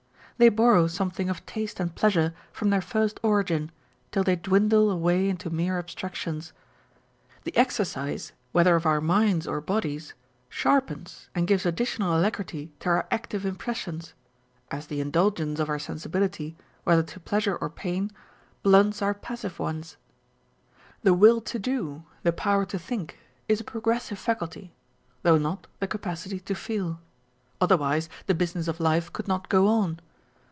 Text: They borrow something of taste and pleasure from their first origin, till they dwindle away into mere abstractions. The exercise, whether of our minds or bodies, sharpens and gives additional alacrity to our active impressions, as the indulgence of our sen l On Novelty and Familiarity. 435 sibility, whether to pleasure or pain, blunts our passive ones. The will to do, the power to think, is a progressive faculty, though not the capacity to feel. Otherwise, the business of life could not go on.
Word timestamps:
They 0.37 0.49
borrow 0.49 0.87
something 0.87 1.29
of 1.29 1.45
taste 1.45 1.79
and 1.79 1.93
pleasure 1.93 2.33
from 2.51 2.71
their 2.71 2.81
first 2.81 3.19
origin, 3.21 3.69
till 4.11 4.23
they 4.23 4.35
dwindle 4.35 4.89
away 4.89 5.29
into 5.29 5.51
mere 5.51 5.77
abstractions. 5.77 6.51
The 7.43 7.55
exercise, 7.55 8.31
whether 8.51 8.75
of 8.75 8.87
our 8.87 8.99
minds 9.01 9.45
or 9.45 9.61
bodies, 9.61 10.15
sharpens 10.49 11.29
and 11.35 11.45
gives 11.45 11.63
additional 11.63 12.17
alacrity 12.17 12.71
to 12.79 12.89
our 12.89 13.07
active 13.11 13.45
impressions, 13.45 14.15
as 14.71 14.87
the 14.87 14.99
indulgence 14.99 15.59
of 15.59 15.69
our 15.69 15.77
sen 15.77 15.97
l 15.97 16.01
On 16.05 16.11
Novelty 16.11 16.57
and 16.57 16.57
Familiarity. 16.85 16.85
435 16.85 16.85
sibility, 16.87 16.87
whether 16.87 17.03
to 17.13 17.19
pleasure 17.19 17.55
or 17.57 17.69
pain, 17.69 18.11
blunts 18.63 19.01
our 19.03 19.13
passive 19.13 19.59
ones. 19.59 19.97
The 21.03 21.13
will 21.13 21.39
to 21.41 21.59
do, 21.59 22.03
the 22.23 22.33
power 22.33 22.65
to 22.65 22.79
think, 22.79 23.19
is 23.47 23.61
a 23.61 23.63
progressive 23.63 24.17
faculty, 24.17 24.73
though 25.21 25.37
not 25.37 25.67
the 25.77 25.85
capacity 25.87 26.39
to 26.39 26.55
feel. 26.55 26.99
Otherwise, 27.61 28.09
the 28.25 28.33
business 28.33 28.67
of 28.67 28.79
life 28.79 29.13
could 29.13 29.27
not 29.27 29.47
go 29.47 29.67
on. 29.67 29.99